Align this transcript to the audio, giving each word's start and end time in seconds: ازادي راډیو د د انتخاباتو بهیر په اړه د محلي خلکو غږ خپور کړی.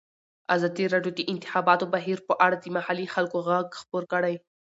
ازادي 0.55 0.85
راډیو 0.93 1.11
د 1.15 1.17
د 1.19 1.21
انتخاباتو 1.33 1.85
بهیر 1.93 2.19
په 2.27 2.33
اړه 2.45 2.55
د 2.59 2.65
محلي 2.77 3.05
خلکو 3.15 3.37
غږ 3.49 3.67
خپور 3.81 4.03
کړی. 4.13 4.35